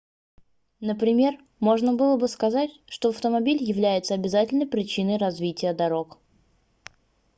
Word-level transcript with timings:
например 0.79 1.37
можно 1.59 1.93
было 1.93 2.17
бы 2.17 2.27
сказать 2.27 2.71
что 2.89 3.09
автомобиль 3.09 3.61
является 3.61 4.15
обязательной 4.15 4.65
причиной 4.65 5.17
развития 5.17 5.75
дорог 5.75 6.17